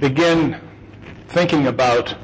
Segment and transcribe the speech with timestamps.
[0.00, 0.60] begin
[1.28, 2.14] thinking about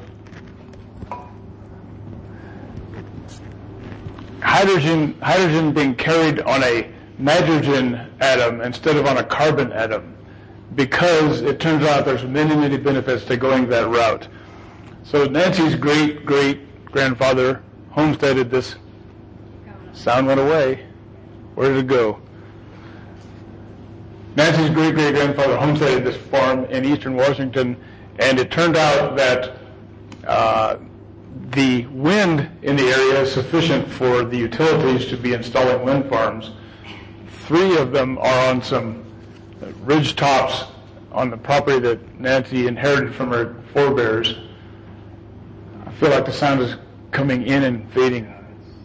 [4.41, 10.17] hydrogen, hydrogen being carried on a nitrogen atom instead of on a carbon atom
[10.75, 14.29] because it turns out there's many, many benefits to going that route.
[15.05, 18.77] So Nancy's great great grandfather homesteaded this.
[19.93, 20.87] Sound went away.
[21.55, 22.22] Where did it go?
[24.35, 27.77] Nancy's great great grandfather homesteaded this farm in eastern Washington,
[28.19, 29.57] and it turned out that
[30.27, 30.79] uh,
[31.51, 36.53] the wind in the area is sufficient for the utilities to be installing wind farms.
[37.47, 39.05] Three of them are on some
[39.83, 40.65] ridge tops
[41.11, 44.39] on the property that Nancy inherited from her forebears.
[45.85, 46.77] I feel like the sound is
[47.11, 48.33] coming in and fading,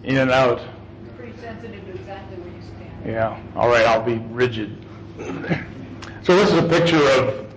[0.04, 0.60] in and out.
[0.60, 3.06] It's pretty sensitive to exactly where you stand.
[3.06, 4.87] Yeah, all right, I'll be rigid.
[5.18, 7.48] So this is a picture of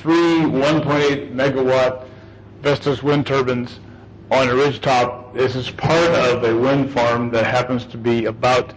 [0.00, 2.06] three 1.8 megawatt
[2.60, 3.80] Vestas wind turbines
[4.30, 5.32] on a ridge top.
[5.34, 8.74] This is part of a wind farm that happens to be about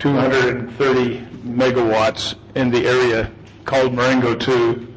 [0.00, 3.30] 230 megawatts in the area
[3.64, 4.94] called Marengo 2.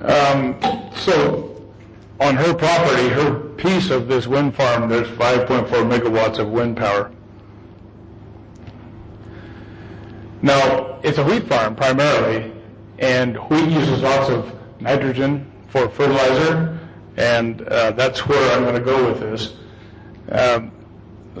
[0.00, 0.56] Um,
[0.96, 1.62] so
[2.20, 7.12] on her property, her piece of this wind farm, there's 5.4 megawatts of wind power.
[10.42, 12.52] Now, it's a wheat farm primarily,
[12.98, 16.80] and wheat uses lots of nitrogen for fertilizer,
[17.16, 19.54] and uh, that's where I'm going to go with this.
[20.30, 20.72] Um,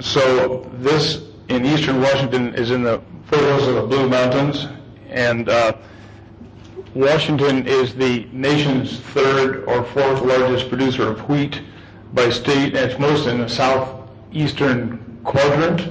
[0.00, 4.68] so this in eastern Washington is in the foothills of the Blue Mountains,
[5.10, 5.76] and uh,
[6.94, 11.60] Washington is the nation's third or fourth largest producer of wheat
[12.14, 15.90] by state, and it's most in the southeastern quadrant,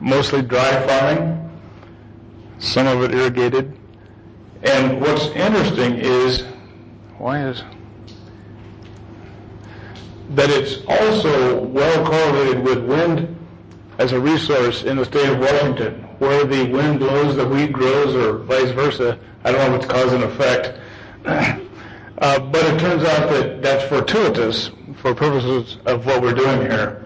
[0.00, 1.45] mostly dry farming,
[2.58, 3.76] some of it irrigated.
[4.62, 6.42] And what's interesting is,
[7.18, 7.62] why is
[10.30, 13.36] that it's also well correlated with wind
[13.98, 16.02] as a resource in the state of Washington.
[16.18, 19.18] Where the wind blows, the wheat grows, or vice versa.
[19.44, 20.80] I don't know what's cause and effect.
[22.18, 24.70] Uh, but it turns out that that's fortuitous
[25.02, 27.04] for purposes of what we're doing here.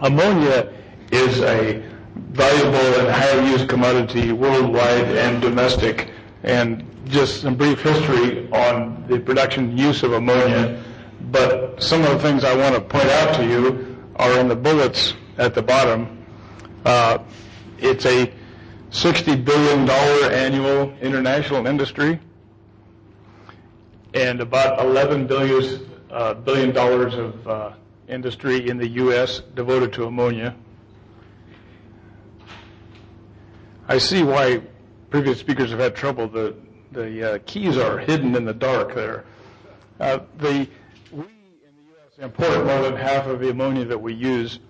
[0.00, 0.72] Ammonia
[1.12, 1.80] is a
[2.32, 6.10] valuable and highly used commodity worldwide and domestic.
[6.42, 10.82] And just some brief history on the production use of ammonia.
[11.30, 14.56] But some of the things I want to point out to you are in the
[14.56, 16.24] bullets at the bottom.
[16.84, 17.18] Uh,
[17.78, 18.32] it's a
[18.90, 22.18] $60 billion annual international industry
[24.14, 27.72] and about 11 billion, uh, billion dollars of uh,
[28.08, 29.42] industry in the U.S.
[29.54, 30.54] devoted to ammonia.
[33.88, 34.62] I see why
[35.10, 36.28] previous speakers have had trouble.
[36.28, 36.54] The,
[36.92, 39.24] the uh, keys are hidden in the dark there.
[39.98, 40.68] Uh, the,
[41.10, 41.28] we in
[41.74, 42.18] the U.S.
[42.18, 44.60] import more than half of the ammonia that we use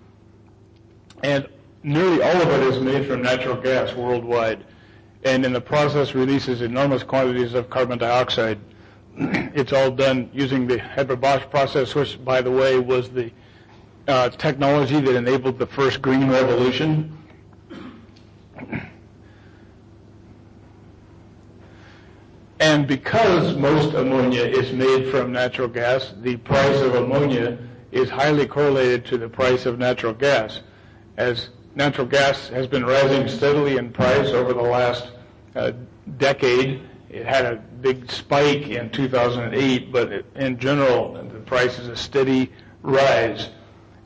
[1.23, 1.47] and
[1.83, 4.65] nearly all of it is made from natural gas worldwide.
[5.23, 8.59] And in the process releases enormous quantities of carbon dioxide.
[9.17, 13.31] it's all done using the Haber-Bosch process, which, by the way, was the
[14.07, 17.17] uh, technology that enabled the first green revolution.
[22.59, 27.57] And because most ammonia is made from natural gas, the price of ammonia
[27.91, 30.61] is highly correlated to the price of natural gas
[31.19, 35.11] as natural gas has been rising steadily in price over the last
[35.55, 35.71] uh,
[36.17, 36.81] decade.
[37.09, 41.95] It had a big spike in 2008, but it, in general, the price is a
[41.95, 42.51] steady
[42.83, 43.49] rise.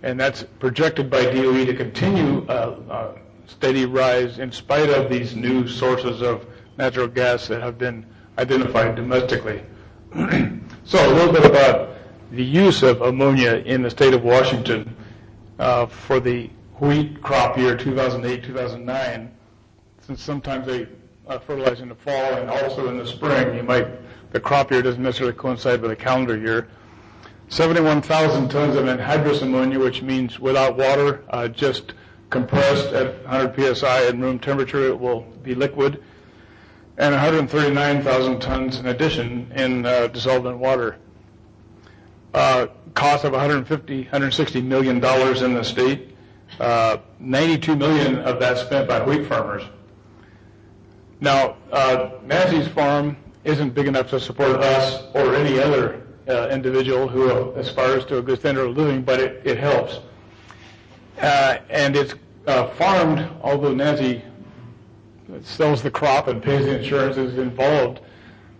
[0.02, 3.16] And that's projected by DOE to continue a, a
[3.47, 6.46] steady rise in spite of these new sources of
[6.78, 8.06] natural gas that have been
[8.38, 9.62] identified domestically.
[10.84, 11.96] so a little bit about
[12.32, 14.96] the use of ammonia in the state of Washington
[15.60, 16.50] uh, for the
[16.80, 19.30] wheat crop year 2008-2009,
[20.02, 20.88] since sometimes they
[21.28, 23.88] uh, fertilize in the fall and also in the spring, you might
[24.32, 26.68] the crop year doesn't necessarily coincide with the calendar year.
[27.50, 31.94] 71,000 tons of anhydrous ammonia, which means without water, uh, just
[32.31, 36.04] compressed at 100 psi at room temperature, it will be liquid,
[36.98, 40.98] and 139,000 tons in addition in uh, dissolved in water.
[42.34, 46.10] Uh, cost of 150, 160 million dollars in the state.
[46.60, 49.63] Uh, 92 million of that spent by wheat farmers.
[51.19, 52.10] Now, uh,
[52.75, 58.18] farm isn't big enough to support us or any other uh, individual who aspires to
[58.18, 60.00] a good standard of living, but it, it helps.
[61.22, 62.16] Uh, and it's
[62.48, 64.22] uh, farmed, although Nancy
[65.41, 68.00] sells the crop and pays the insurance is involved.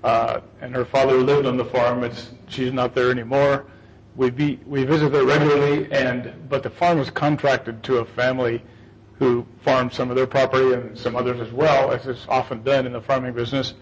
[0.04, 2.04] uh, and her father lived on the farm.
[2.04, 3.66] It's, she's not there anymore.
[4.16, 8.62] We, be, we visit there regularly, and but the farm is contracted to a family
[9.18, 12.86] who farms some of their property and some others as well, as is often done
[12.86, 13.74] in the farming business.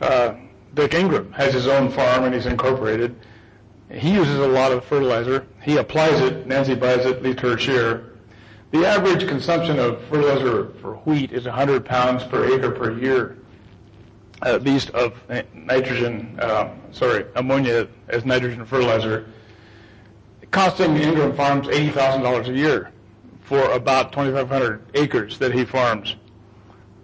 [0.00, 0.34] Uh,
[0.74, 3.14] Dick Ingram has his own farm, and he's incorporated.
[3.90, 5.46] He uses a lot of fertilizer.
[5.62, 6.46] He applies it.
[6.46, 8.13] Nancy buys it, leaves her share.
[8.74, 13.38] The average consumption of fertilizer for wheat is 100 pounds per acre per year,
[14.42, 15.14] at least of
[15.54, 19.26] nitrogen, uh, sorry, ammonia as nitrogen fertilizer,
[20.50, 22.90] costing the Ingram Farms $80,000 a year
[23.42, 26.16] for about 2,500 acres that he farms,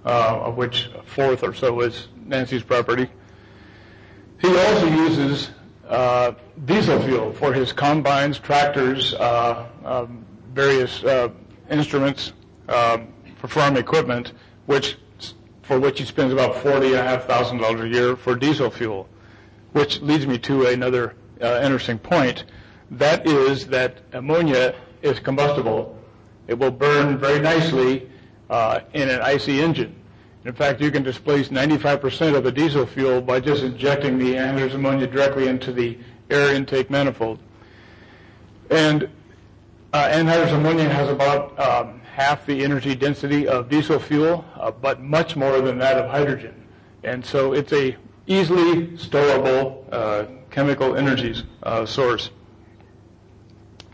[0.05, 3.09] uh, of which a fourth or so is Nancy's property.
[4.41, 5.51] He also uses
[5.89, 6.33] uh,
[6.65, 11.29] diesel fuel for his combines, tractors, uh, um, various uh,
[11.71, 12.33] instruments
[12.69, 14.33] um, for farm equipment,
[14.67, 14.97] which
[15.63, 18.71] for which he spends about forty and a half thousand dollars a year for diesel
[18.71, 19.09] fuel,
[19.73, 22.45] which leads me to another uh, interesting point.
[22.91, 25.97] That is that ammonia is combustible.
[26.49, 28.11] It will burn very nicely
[28.49, 29.95] uh, in an ICE engine.
[30.45, 34.75] In fact, you can displace 95% of the diesel fuel by just injecting the anhydrous
[34.75, 35.99] ammonia directly into the
[36.31, 37.39] air intake manifold.
[38.71, 39.09] And
[39.93, 45.01] uh, anhydrous ammonia has about um, half the energy density of diesel fuel, uh, but
[45.01, 46.55] much more than that of hydrogen.
[47.03, 47.97] And so it's a
[48.27, 52.31] easily storable uh, chemical energy uh, source.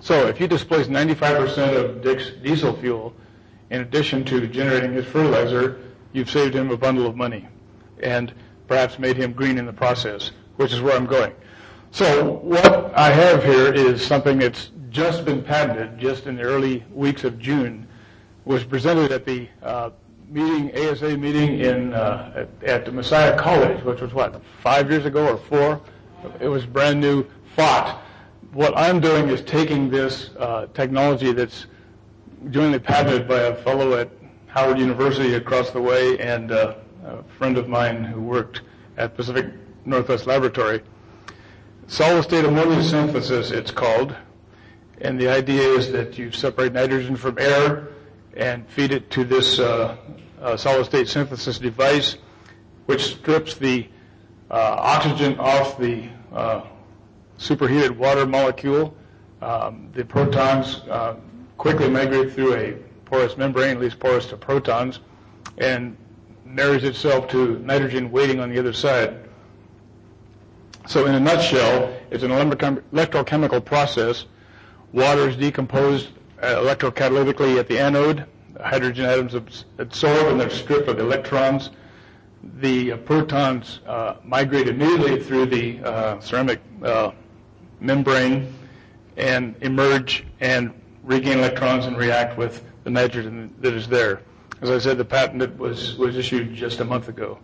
[0.00, 3.14] So if you displace 95% of Dick's diesel fuel,
[3.70, 5.80] in addition to generating his fertilizer,
[6.12, 7.48] you've saved him a bundle of money
[8.00, 8.32] and
[8.68, 11.32] perhaps made him green in the process, which is where I'm going.
[11.90, 16.82] So what I have here is something that's just been patented just in the early
[16.90, 17.86] weeks of June,
[18.46, 19.90] was presented at the uh,
[20.30, 25.34] meeting, ASA meeting in uh, at, at Messiah College, which was what, five years ago
[25.34, 25.82] or four?
[26.40, 28.02] It was brand new thought.
[28.52, 31.66] What I'm doing is taking this uh, technology that's
[32.48, 34.08] jointly patented by a fellow at
[34.46, 38.62] Howard University across the way and uh, a friend of mine who worked
[38.96, 39.44] at Pacific
[39.84, 40.80] Northwest Laboratory.
[41.86, 44.16] Solid state ammonia synthesis, it's called.
[45.00, 47.88] And the idea is that you separate nitrogen from air
[48.34, 49.96] and feed it to this uh,
[50.40, 52.16] uh, solid state synthesis device,
[52.86, 53.88] which strips the
[54.50, 56.62] uh, oxygen off the uh,
[57.36, 58.96] superheated water molecule.
[59.42, 61.16] Um, the protons uh,
[61.58, 62.72] quickly migrate through a
[63.04, 65.00] porous membrane, at least porous to protons,
[65.58, 65.96] and
[66.44, 69.18] marries itself to nitrogen waiting on the other side.
[70.86, 74.26] So in a nutshell, it's an electrochemical process.
[74.96, 76.08] Water is decomposed
[76.40, 78.24] uh, electrocatalytically at the anode.
[78.58, 81.68] Hydrogen atoms absorb and they're stripped of electrons.
[82.60, 87.10] The uh, protons uh, migrate immediately through the uh, ceramic uh,
[87.78, 88.54] membrane
[89.18, 90.72] and emerge and
[91.02, 94.22] regain electrons and react with the nitrogen that is there.
[94.62, 97.38] As I said, the patent was, was issued just a month ago.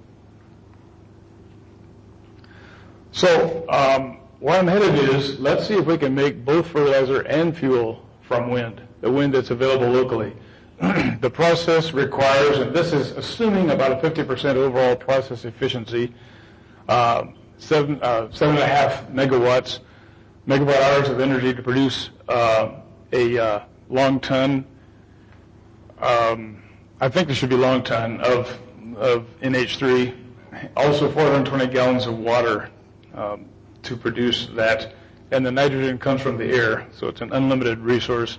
[3.10, 7.56] So um, where I'm headed is let's see if we can make both fertilizer and
[7.56, 10.32] fuel from wind, the wind that's available locally.
[11.20, 16.12] the process requires, and this is assuming about a 50% overall process efficiency,
[16.88, 17.26] uh,
[17.58, 19.78] seven, uh, seven and a half megawatts,
[20.48, 22.80] megawatt hours of energy to produce uh,
[23.12, 24.66] a uh, long ton
[26.00, 26.60] um,
[27.00, 28.58] I think there should be long ton of,
[28.96, 30.12] of NH3,
[30.76, 32.70] also 420 gallons of water
[33.14, 33.46] um,
[33.82, 34.94] to produce that.
[35.30, 38.38] And the nitrogen comes from the air, so it's an unlimited resource.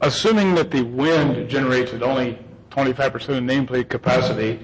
[0.00, 2.38] Assuming that the wind generates at only
[2.70, 4.60] 25% of nameplate capacity,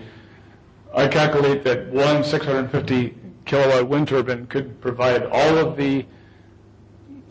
[0.95, 6.07] I calculate that one 650 kilowatt wind turbine could provide all of the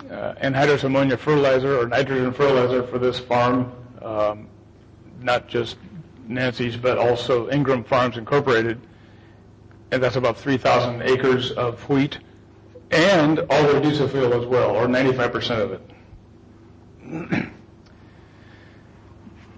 [0.10, 3.72] uh, anhydrous ammonia fertilizer or nitrogen fertilizer for this farm
[4.04, 4.48] um,
[5.20, 5.78] not just
[6.28, 8.80] Nancy's, but also Ingram Farms Incorporated,
[9.96, 12.20] and that's about 3,000 acres of wheat,
[12.92, 15.82] and all their diesel fuel as well, or 95% of
[17.32, 17.38] it.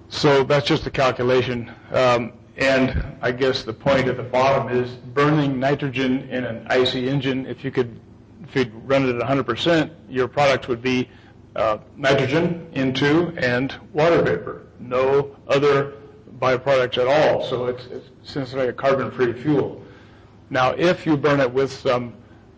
[0.09, 1.71] so that's just a calculation.
[1.91, 6.93] Um, and I guess the point at the bottom is burning nitrogen in an ICE
[6.93, 7.47] engine.
[7.47, 7.99] If you could,
[8.43, 11.09] if you'd run it at 100%, your product would be
[11.55, 14.67] uh, nitrogen N2 and water vapor.
[14.79, 15.93] No other
[16.37, 17.43] byproducts at all.
[17.43, 19.81] So it's, it's essentially a carbon-free fuel.
[20.49, 22.13] Now, if you burn it with some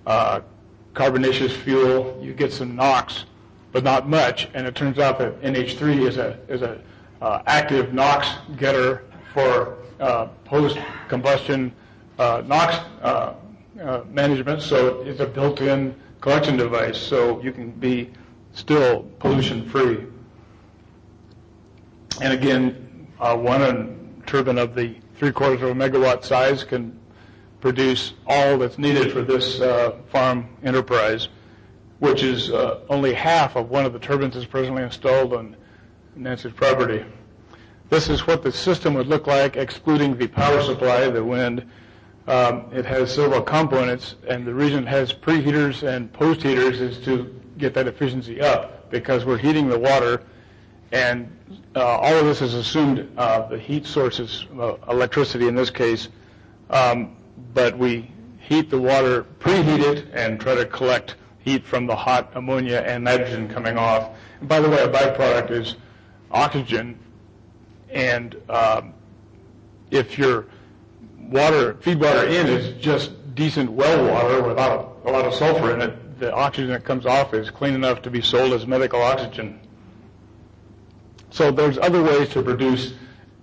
[0.05, 0.41] uh,
[0.93, 3.25] carbonaceous fuel, you get some NOx,
[3.71, 4.49] but not much.
[4.53, 6.81] And it turns out that NH3 is a is a
[7.21, 8.27] uh, active NOx
[8.57, 9.03] getter
[9.33, 11.73] for uh, post-combustion
[12.17, 13.33] uh, NOx uh,
[13.81, 18.09] uh, management, so it's a built-in collection device, so you can be
[18.53, 20.05] still pollution-free.
[22.21, 26.98] And again, one turbine of the three-quarters of a megawatt size can
[27.61, 31.29] produce all that's needed for this uh, farm enterprise,
[31.99, 35.55] which is uh, only half of one of the turbines that's presently installed on
[36.15, 37.05] Nancy's property.
[37.89, 41.67] This is what the system would look like, excluding the power supply, the wind.
[42.27, 46.99] Um, it has several components, and the reason it has preheaters and post heaters is
[47.05, 50.21] to get that efficiency up because we're heating the water,
[50.91, 51.35] and
[51.75, 55.69] uh, all of this is assumed uh, the heat source is uh, electricity in this
[55.69, 56.09] case,
[56.69, 57.15] um,
[57.53, 62.31] but we heat the water, preheat it, and try to collect heat from the hot
[62.35, 64.09] ammonia and nitrogen coming off.
[64.39, 65.75] And by the way, a byproduct is
[66.31, 66.99] oxygen,
[67.89, 68.93] and um,
[69.91, 70.45] if your
[71.17, 75.81] water, feed water in is just decent well water without a lot of sulfur in
[75.81, 79.59] it, the oxygen that comes off is clean enough to be sold as medical oxygen.
[81.29, 82.93] So there's other ways to produce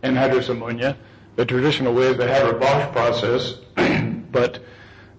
[0.03, 0.97] anhydrous ammonia.
[1.37, 3.55] The traditional way is the Haber-Bosch process,
[4.33, 4.59] but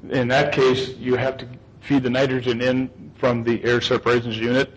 [0.10, 1.48] in that case, you have to
[1.82, 4.72] feed the nitrogen in from the air separations unit.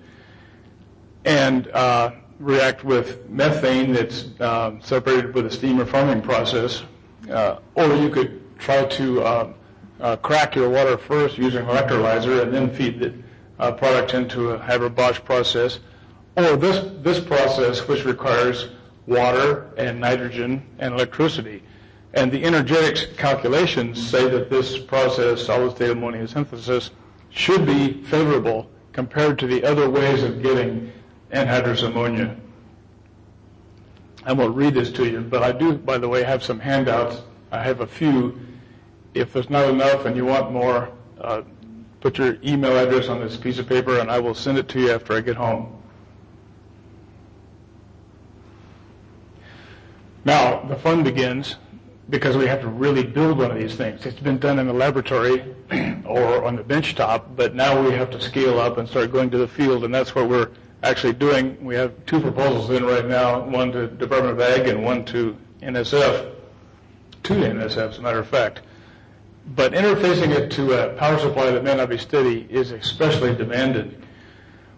[1.25, 6.83] And uh, react with methane that's uh, separated with a steam reforming process,
[7.31, 9.53] uh, or you could try to uh,
[10.01, 13.15] uh, crack your water first using an electrolyzer and then feed the
[13.59, 15.81] uh, product into a Haber-Bosch process,
[16.37, 18.71] or this this process which requires
[19.11, 21.63] water and nitrogen and electricity.
[22.15, 26.91] And the energetics calculations say that this process, solid-state ammonia synthesis,
[27.31, 30.93] should be favorable compared to the other ways of getting
[31.33, 32.37] anhydrous ammonia.
[34.25, 37.23] I won't read this to you, but I do, by the way, have some handouts.
[37.51, 38.39] I have a few.
[39.15, 40.91] If there's not enough and you want more,
[41.21, 41.43] uh,
[42.01, 44.81] put your email address on this piece of paper and I will send it to
[44.81, 45.80] you after I get home.
[50.25, 51.57] Now, the fun begins
[52.11, 54.05] because we have to really build one of these things.
[54.05, 55.55] It's been done in the laboratory
[56.05, 59.31] or on the bench top, but now we have to scale up and start going
[59.31, 60.51] to the field, and that's what we're
[60.83, 61.63] actually doing.
[61.65, 65.37] We have two proposals in right now, one to Department of Ag and one to
[65.63, 66.35] NSF,
[67.23, 68.63] two to NSF, as a matter of fact.
[69.55, 74.05] But interfacing it to a power supply that may not be steady is especially demanded.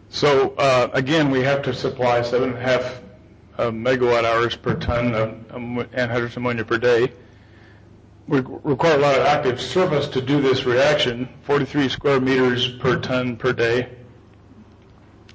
[0.08, 3.01] So uh, again, we have to supply seven and a half
[3.59, 5.30] megawatt hours per ton of
[5.92, 7.12] anhydrous ammonia per day.
[8.28, 12.99] We require a lot of active surface to do this reaction, 43 square meters per
[12.99, 13.88] ton per day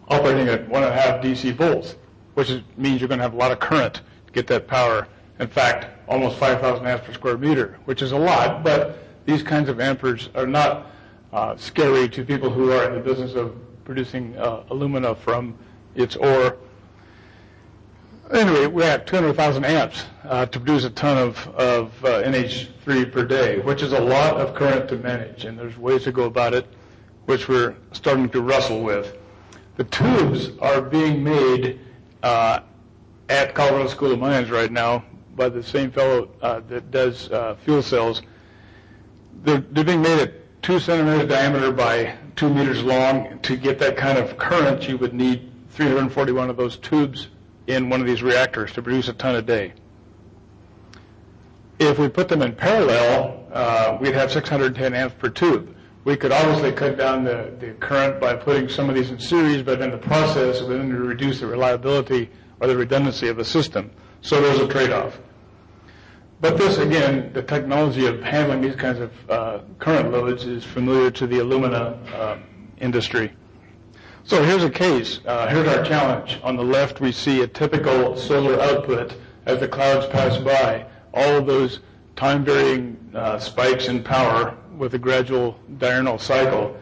[0.10, 1.96] operating at one and a half DC volts,
[2.34, 5.08] which is, means you're going to have a lot of current to get that power.
[5.40, 9.70] In fact, almost 5,000 amps per square meter, which is a lot, but these kinds
[9.70, 10.88] of amperes are not
[11.34, 15.58] uh, scary to people who are in the business of producing uh, alumina from
[15.96, 16.58] its ore.
[18.32, 23.24] Anyway, we have 200,000 amps uh, to produce a ton of, of uh, NH3 per
[23.24, 26.54] day, which is a lot of current to manage, and there's ways to go about
[26.54, 26.68] it,
[27.26, 29.18] which we're starting to wrestle with.
[29.78, 31.80] The tubes are being made
[32.22, 32.60] uh,
[33.30, 35.06] at Colorado School of Mines right now
[35.38, 38.24] by the same fellow uh, that does uh, fuel cells.
[39.44, 43.40] They're, they're being made at two centimeters diameter by two meters long.
[43.44, 47.30] To get that kind of current, you would need 341 of those tubes
[47.68, 49.74] in one of these reactors to produce a ton a day.
[51.80, 55.76] If we put them in parallel, uh, we'd have 610 amps per tube.
[56.06, 59.62] We could obviously cut down the, the current by putting some of these in series,
[59.62, 63.46] but in the process, we're going to reduce the reliability or the redundancy of the
[63.46, 63.92] system.
[64.22, 65.20] So there's a trade-off.
[66.40, 71.12] But this, again, the technology of handling these kinds of uh, current loads is familiar
[71.12, 72.38] to the alumina uh,
[72.80, 73.32] industry.
[74.28, 75.22] So here's a case.
[75.26, 76.38] Uh, here's our challenge.
[76.44, 79.16] On the left, we see a typical solar output
[79.46, 80.86] as the clouds pass by.
[81.14, 81.80] All of those
[82.18, 86.78] time-varying uh, spikes in power with a gradual diurnal cycle.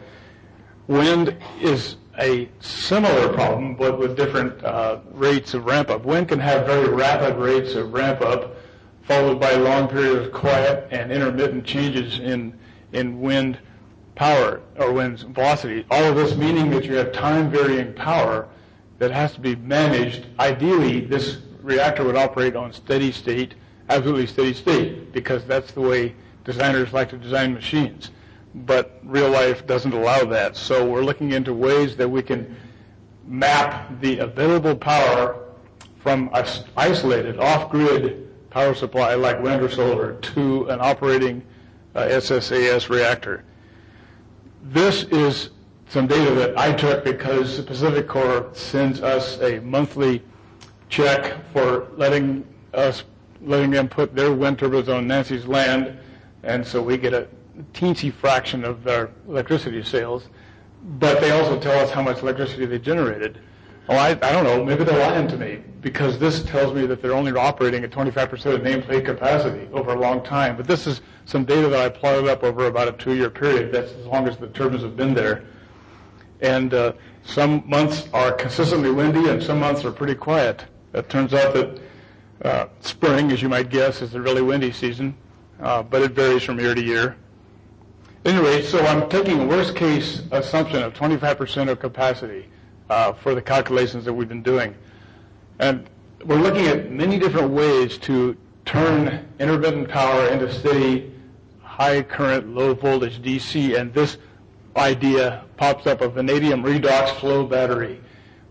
[0.88, 6.04] Wind is a similar problem, but with different uh, rates of ramp up.
[6.04, 8.56] Wind can have very rapid rates of ramp up,
[9.02, 12.58] followed by long periods of quiet and intermittent changes in
[12.92, 13.58] in wind
[14.16, 15.86] power or wind velocity.
[15.90, 18.48] All of this meaning that you have time varying power
[18.98, 20.26] that has to be managed.
[20.40, 23.54] Ideally, this reactor would operate on steady state,
[23.88, 28.10] absolutely steady state, because that's the way designers like to design machines,
[28.54, 30.56] but real life doesn't allow that.
[30.56, 32.56] So we're looking into ways that we can
[33.26, 35.42] map the available power
[35.98, 36.46] from an
[36.76, 41.42] isolated off-grid power supply like wind or solar to an operating
[41.94, 43.44] uh, SSAS reactor.
[44.72, 45.50] This is
[45.88, 50.22] some data that I took because the PacifiCorp sends us a monthly
[50.88, 52.44] check for letting
[52.74, 53.04] us
[53.42, 55.96] letting them put their wind turbines on Nancy's land,
[56.42, 57.28] and so we get a
[57.74, 60.28] teensy fraction of their electricity sales.
[60.98, 63.38] But they also tell us how much electricity they generated.
[63.88, 64.64] Oh, I, I don't know.
[64.64, 68.32] Maybe they're lying to me because this tells me that they're only operating at 25%
[68.54, 70.56] of nameplate capacity over a long time.
[70.56, 73.72] But this is some data that I plotted up over about a two-year period.
[73.72, 75.44] That's as long as the turbines have been there.
[76.40, 80.64] And uh, some months are consistently windy and some months are pretty quiet.
[80.92, 81.80] It turns out that
[82.42, 85.16] uh, spring, as you might guess, is the really windy season,
[85.60, 87.16] uh, but it varies from year to year.
[88.24, 92.48] Anyway, so I'm taking a worst case assumption of 25% of capacity
[92.90, 94.74] uh, for the calculations that we've been doing.
[95.58, 95.88] And
[96.24, 101.12] we're looking at many different ways to turn intermittent power into steady,
[101.62, 103.78] high current, low voltage DC.
[103.78, 104.18] And this
[104.76, 108.00] idea pops up a vanadium redox flow battery,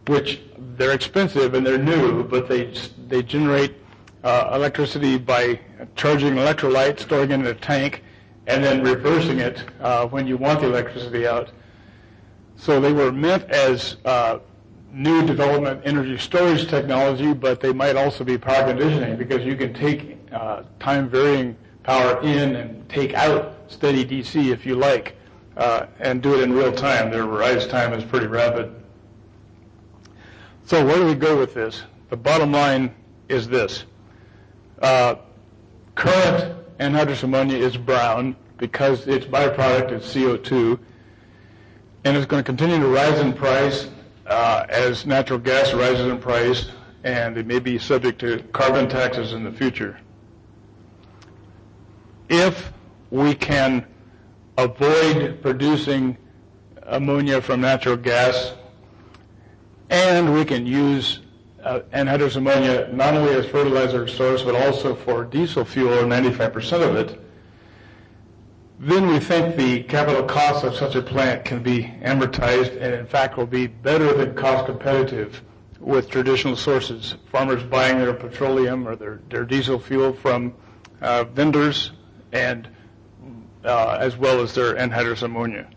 [0.07, 0.41] which
[0.77, 2.73] they're expensive and they're new, but they
[3.07, 3.75] they generate
[4.23, 5.59] uh, electricity by
[5.95, 8.03] charging electrolyte, storing it in a tank,
[8.47, 11.51] and then reversing it uh, when you want the electricity out.
[12.57, 14.39] So they were meant as uh,
[14.91, 19.73] new development energy storage technology, but they might also be power conditioning because you can
[19.73, 25.15] take uh, time varying power in and take out steady DC if you like,
[25.57, 27.11] uh, and do it in real time.
[27.11, 28.73] Their rise time is pretty rapid.
[30.65, 31.83] So where do we go with this?
[32.09, 32.93] The bottom line
[33.29, 33.83] is this.
[34.81, 35.15] Uh,
[35.95, 40.79] current anhydrous ammonia is brown because its byproduct is CO2,
[42.05, 43.89] and it's going to continue to rise in price
[44.27, 46.69] uh, as natural gas rises in price,
[47.03, 49.99] and it may be subject to carbon taxes in the future.
[52.29, 52.71] If
[53.09, 53.85] we can
[54.57, 56.17] avoid producing
[56.83, 58.53] ammonia from natural gas
[59.89, 61.21] and we can use
[61.63, 66.95] uh, anhydrous ammonia not only as fertilizer source but also for diesel fuel, 95% of
[66.95, 67.19] it,
[68.79, 73.05] then we think the capital cost of such a plant can be amortized and in
[73.05, 75.41] fact will be better than cost competitive
[75.79, 77.15] with traditional sources.
[77.31, 80.53] Farmers buying their petroleum or their, their diesel fuel from
[81.01, 81.91] uh, vendors
[82.31, 82.67] and
[83.63, 85.67] uh, as well as their anhydrous ammonia.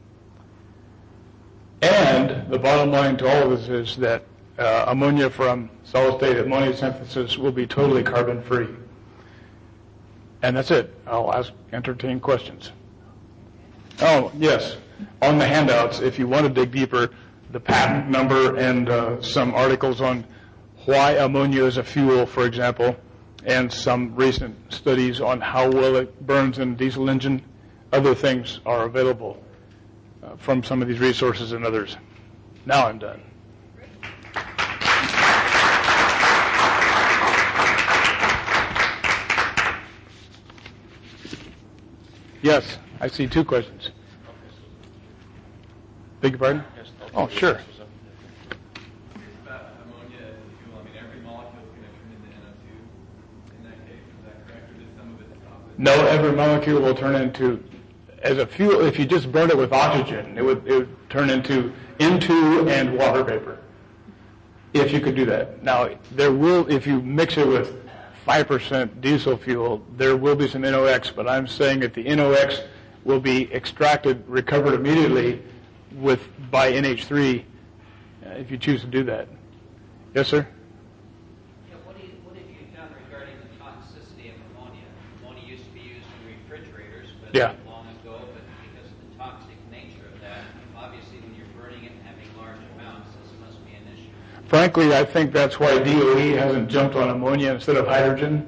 [1.81, 4.25] And the bottom line to all of this is that
[4.59, 8.69] uh, ammonia from solid state ammonia synthesis will be totally carbon free.
[10.43, 10.95] And that's it.
[11.07, 12.73] I'll ask, entertain questions.
[14.01, 14.77] Oh, yes.
[15.23, 17.11] On the handouts, if you want to dig deeper,
[17.51, 20.25] the patent number and uh, some articles on
[20.85, 22.97] why ammonia is a fuel, for example,
[23.45, 27.43] and some recent studies on how well it burns in a diesel engine.
[27.93, 29.43] Other things are available
[30.23, 31.97] uh, from some of these resources and others.
[32.67, 33.23] Now I'm done.
[42.41, 43.78] Yes, I see two questions.
[46.21, 46.65] Beg your pardon?
[47.15, 47.61] Oh, sure.
[55.81, 57.63] No, every molecule will turn into
[58.23, 61.31] as a fuel, if you just burn it with oxygen, it would, it would turn
[61.31, 63.59] into N2 and water vapor.
[64.75, 65.63] If you could do that.
[65.63, 67.75] Now, there will, if you mix it with
[68.27, 72.61] 5% diesel fuel, there will be some NOx, but I'm saying that the NOx
[73.05, 75.43] will be extracted, recovered immediately
[75.95, 77.45] with by NH3
[78.27, 79.29] uh, if you choose to do that.
[80.15, 80.47] Yes, sir?
[81.69, 81.77] Yeah.
[81.85, 84.85] What, you, what have you done regarding the toxicity of ammonia?
[85.23, 87.55] Ammonia used to be used in refrigerators, but yeah.
[87.67, 90.45] long ago, but because of the toxic nature of that,
[90.77, 94.11] obviously when you're burning it and having large amounts, this must be an issue.
[94.49, 98.47] Frankly, I think that's why DOE hasn't jumped on ammonia instead of hydrogen,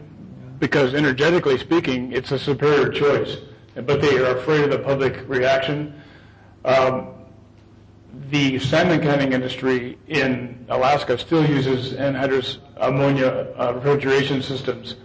[0.59, 3.39] because energetically speaking, it's a superior choice.
[3.75, 5.95] But they are afraid of the public reaction.
[6.65, 7.20] Um,
[8.31, 14.97] the salmon canning industry in Alaska still uses anhydrous ammonia uh, refrigeration systems.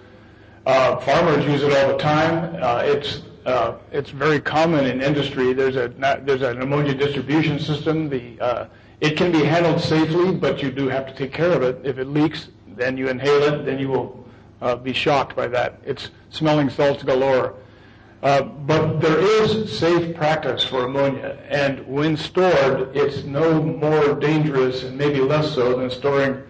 [0.66, 2.56] Uh, farmers use it all the time.
[2.62, 5.54] Uh, it's uh, it's very common in industry.
[5.54, 5.90] There's a
[6.24, 8.10] there's an ammonia distribution system.
[8.10, 8.68] The uh,
[9.02, 11.80] it can be handled safely, but you do have to take care of it.
[11.84, 14.26] If it leaks, then you inhale it, then you will
[14.62, 15.80] uh, be shocked by that.
[15.86, 17.54] It's smelling salts galore.
[18.26, 24.82] Uh, but there is safe practice for ammonia, and when stored, it's no more dangerous
[24.82, 26.42] and maybe less so than storing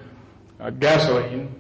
[0.61, 1.53] uh, gasoline.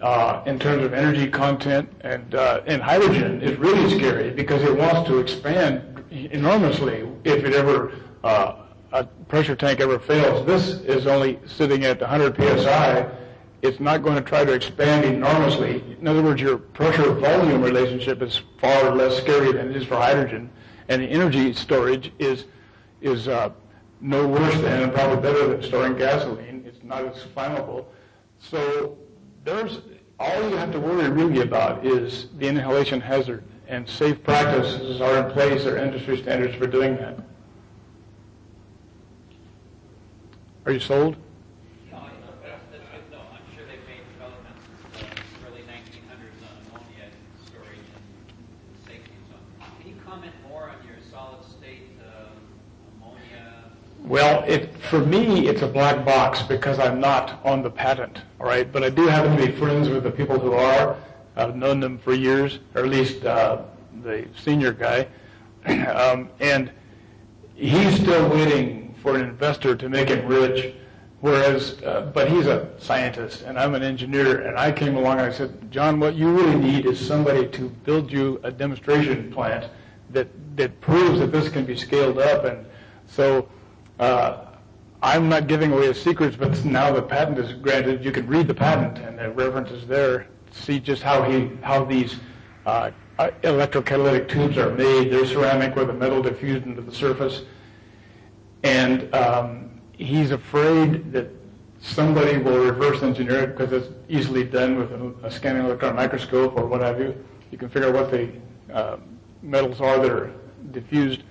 [0.00, 4.76] uh, in terms of energy content, and uh, and hydrogen is really scary because it
[4.76, 7.92] wants to expand enormously if it ever
[8.24, 8.54] uh,
[8.92, 10.46] a pressure tank ever fails.
[10.46, 13.10] This is only sitting at 100 psi.
[13.62, 15.82] It's not going to try to expand enormously.
[16.00, 19.94] In other words, your pressure volume relationship is far less scary than it is for
[19.96, 20.50] hydrogen,
[20.88, 22.46] and the energy storage is
[23.00, 23.50] is uh,
[24.00, 26.64] no worse than and probably better than storing gasoline.
[26.66, 27.84] It's not as flammable.
[28.40, 28.96] So
[29.44, 29.80] there's
[30.18, 35.18] all you have to worry really about is the inhalation hazard, and safe practices are
[35.24, 35.62] in place.
[35.64, 37.18] There are industry standards for doing that.
[40.66, 41.16] Are you sold?
[41.90, 42.10] No, I-
[42.44, 44.62] that's, that's good, no, I'm sure they've made developments
[44.94, 47.10] in the early nineteen hundreds on ammonia
[47.44, 49.70] storage and safety and so on.
[49.82, 52.30] Can you comment more on your solid state, uh,
[53.02, 53.72] ammonia?
[54.12, 54.44] Well,
[54.90, 58.70] for me, it's a black box because I'm not on the patent, all right?
[58.70, 60.98] But I do happen to be friends with the people who are.
[61.34, 63.62] I've known them for years, or at least uh,
[64.02, 65.08] the senior guy.
[65.64, 66.70] um, and
[67.54, 70.74] he's still waiting for an investor to make him rich,
[71.22, 74.42] whereas, uh, but he's a scientist and I'm an engineer.
[74.42, 77.70] And I came along and I said, John, what you really need is somebody to
[77.86, 79.70] build you a demonstration plant
[80.10, 82.44] that, that proves that this can be scaled up.
[82.44, 82.66] And
[83.06, 83.48] so
[85.02, 88.04] I'm not giving away secrets, but now the patent is granted.
[88.04, 90.28] You can read the patent, and the reference is there.
[90.52, 92.16] See just how he how these
[92.66, 95.12] uh, uh, electrocatalytic tubes are made.
[95.12, 97.42] They're ceramic with a metal diffused into the surface,
[98.62, 101.28] and um, he's afraid that
[101.80, 106.56] somebody will reverse engineer it because it's easily done with a, a scanning electron microscope
[106.56, 107.12] or what have you.
[107.50, 108.30] You can figure out what the
[108.72, 108.98] uh,
[109.42, 110.32] metals are that are
[110.70, 111.24] diffused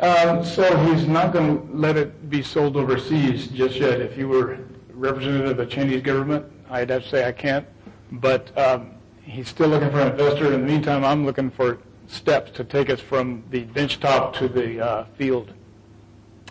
[0.00, 4.00] um, so he's not going to let it be sold overseas just yet.
[4.00, 4.58] If you were
[4.94, 7.66] representative of the Chinese government, I'd have to say I can't.
[8.12, 10.46] But um, he's still looking for an investor.
[10.46, 14.48] In the meantime, I'm looking for steps to take us from the bench top to
[14.48, 15.52] the uh, field.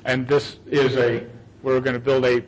[0.06, 1.27] And this is a,
[1.62, 2.43] we're going to build a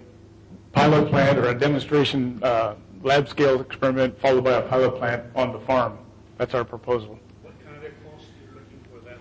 [0.71, 5.51] pilot plant or a demonstration uh, lab scale experiment followed by a pilot plant on
[5.51, 5.97] the farm.
[6.37, 7.19] That's our proposal.
[7.43, 9.19] What kind of cost are you looking for that?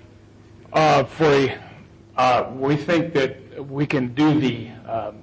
[0.72, 1.52] Uh, for
[2.16, 3.36] uh, we think that
[3.68, 5.22] we can do the um,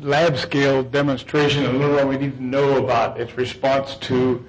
[0.00, 4.42] lab scale demonstration and little what we need to know about its response to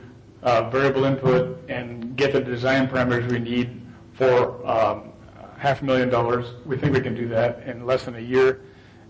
[0.43, 3.81] uh, variable input and get the design parameters we need
[4.13, 5.11] for um,
[5.57, 6.53] half a million dollars.
[6.65, 8.61] We think we can do that in less than a year.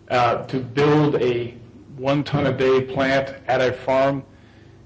[0.09, 1.51] Uh, to build a
[1.95, 4.23] one ton a day plant at a farm,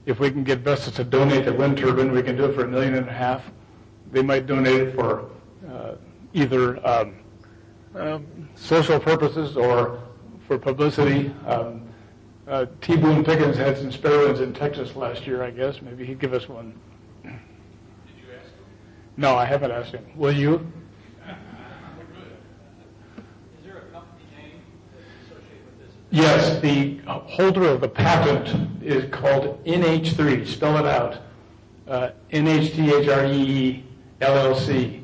[0.05, 2.65] if we can get Vestas to donate the wind turbine, we can do it for
[2.65, 3.43] a million and a half.
[4.11, 5.29] They might donate it for
[6.33, 7.15] either um,
[7.95, 9.99] um, social purposes or
[10.47, 11.33] for publicity.
[11.45, 11.83] Um,
[12.47, 12.97] uh, T.
[12.97, 15.81] Boone Pickens had some spare ones in Texas last year, I guess.
[15.81, 16.73] Maybe he'd give us one.
[17.23, 18.65] Did you ask them?
[19.17, 20.05] No, I haven't asked him.
[20.15, 20.55] Will you?
[20.55, 20.61] Is
[23.63, 24.61] there a company name
[25.27, 25.93] associated with this?
[26.09, 30.47] Yes, the holder of the patent is called NH3.
[30.47, 31.19] Spell it out.
[31.87, 33.83] Uh, NHTHREE
[34.21, 34.98] LLC.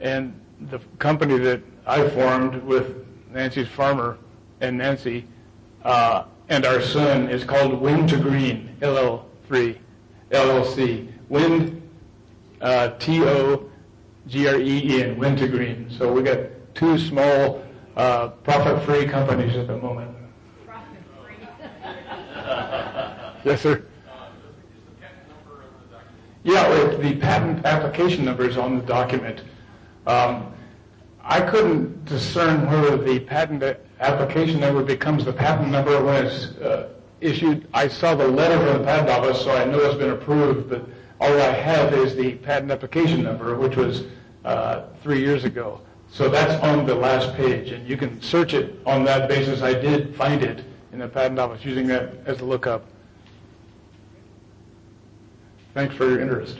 [0.00, 0.38] And
[0.70, 4.18] the company that I formed with Nancy's farmer
[4.60, 5.26] and Nancy
[5.84, 9.78] uh, and our son is called Wind to Green LL3
[10.30, 11.12] LLC.
[11.28, 11.82] Wind
[12.60, 13.68] uh, T O
[14.28, 15.88] G R E E N Wind to Green.
[15.90, 16.38] So we got
[16.74, 17.64] two small
[17.96, 20.10] uh, profit-free companies at the moment.
[20.64, 21.36] Profit free.
[23.44, 23.84] Yes, sir.
[24.08, 27.02] Uh, Is the patent number on the document?
[27.02, 29.42] Yeah, the patent application number is on the document.
[30.06, 30.52] Um,
[31.22, 33.62] I couldn't discern whether the patent
[34.00, 36.90] application number becomes the patent number when it's uh,
[37.20, 37.66] issued.
[37.74, 40.88] I saw the letter from the patent office, so I know it's been approved, but
[41.20, 44.04] all I have is the patent application number, which was
[44.44, 45.80] uh, three years ago.
[46.12, 49.62] So that's on the last page, and you can search it on that basis.
[49.62, 52.84] I did find it in the patent office using that as a lookup.
[55.74, 56.58] Thanks for your interest.